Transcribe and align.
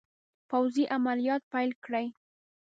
پوځي 0.49 0.83
عملیات 0.95 1.41
پیل 1.53 1.71
کړي. 1.85 2.05